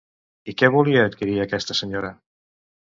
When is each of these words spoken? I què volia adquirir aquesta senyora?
I 0.53 0.55
què 0.61 0.69
volia 0.77 1.05
adquirir 1.11 1.39
aquesta 1.47 1.81
senyora? 1.83 2.13